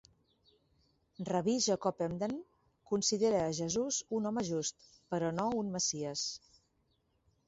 [1.27, 2.31] Rabí Jacob Emden
[2.91, 6.25] considera a Jesús un home just, però no un Messies.